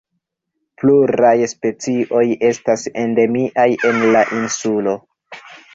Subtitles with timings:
[0.83, 5.01] Pluraj specioj estas endemiaj en la insulo.